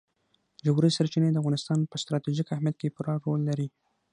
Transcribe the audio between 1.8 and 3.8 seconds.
په ستراتیژیک اهمیت کې پوره رول لري.